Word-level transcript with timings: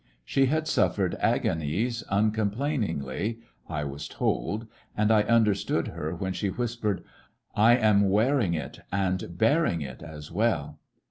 She 0.25 0.47
had 0.47 0.67
suffered 0.67 1.15
agonies 1.19 2.01
uncomplainingly, 2.09 3.37
I 3.69 3.83
was 3.83 4.07
told, 4.07 4.65
and 4.97 5.11
I 5.11 5.21
understood 5.21 5.89
her 5.89 6.15
when 6.15 6.33
she 6.33 6.49
whispered: 6.49 7.03
*^I 7.55 7.77
am 7.79 8.09
wearing 8.09 8.55
it 8.55 8.79
and 8.91 9.37
bearing 9.37 9.81
it 9.81 10.01
as 10.01 10.31
well." 10.31 10.79